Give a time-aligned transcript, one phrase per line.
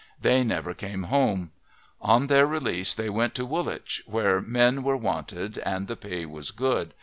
[0.19, 1.51] They never came home.
[2.01, 6.49] On their release they went to Woolwich, where men were wanted and the pay was
[6.49, 6.95] good.